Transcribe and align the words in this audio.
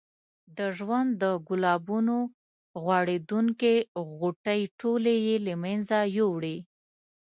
د 0.57 0.59
ژوند 0.77 1.09
د 1.23 1.23
ګلابونو 1.47 2.17
غوړېدونکې 2.83 3.75
غوټۍ 4.17 4.61
ټولې 4.79 5.15
یې 5.27 5.35
له 5.47 5.53
منځه 5.63 5.97
یوړې. 6.17 6.57